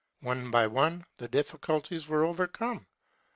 ''One 0.21 0.49
by 0.49 0.65
one 0.65 1.05
the 1.17 1.27
difficulties 1.27 2.07
were 2.07 2.25
overcome. 2.25 2.87